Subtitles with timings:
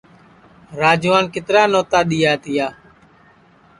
[0.81, 2.67] راجوان کِترا نوتا دؔیا تیا